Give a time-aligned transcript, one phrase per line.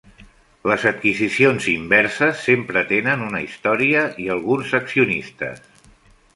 [0.69, 5.67] Les adquisicions inverses sempre tenen una història i alguns accionistes.